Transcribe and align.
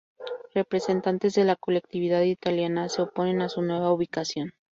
Representantes 0.55 1.35
de 1.35 1.43
la 1.43 1.55
colectividad 1.55 2.23
italiana 2.23 2.89
se 2.89 3.03
oponen 3.03 3.43
a 3.43 3.49
su 3.49 3.61
nueva 3.61 3.93
ubicación. 3.93 4.55